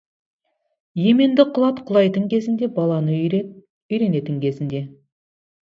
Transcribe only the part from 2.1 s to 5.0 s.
кезінде, баланы үйрет үйренетін кезінде.